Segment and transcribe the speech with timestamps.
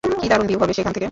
[0.21, 0.99] কী দারুণ ভিউ হবে সেখান থেকে!